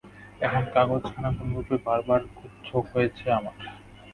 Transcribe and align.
এখন 0.41 0.63
কাগজখানা 0.73 1.29
কোনরূপে 1.37 1.75
বার 1.77 1.99
করবার 1.99 2.21
খুব 2.35 2.51
ঝোঁক 2.65 2.85
হয়েছে 2.93 3.25
আমার। 3.31 3.55